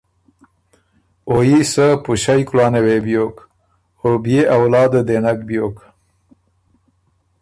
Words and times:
او 1.29 1.35
يي 1.47 1.59
سۀ 1.71 1.85
پُݭئ 2.03 2.41
کلانه 2.49 2.79
وې 2.85 2.97
بیوک 3.05 3.35
او 4.03 4.11
بيې 4.23 4.41
اولاده 4.55 5.01
دې 5.07 5.17
نک 5.23 5.39
بیوک۔ 5.47 5.77